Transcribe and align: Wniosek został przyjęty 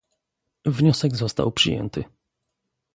Wniosek 0.65 1.15
został 1.15 1.51
przyjęty 1.51 2.03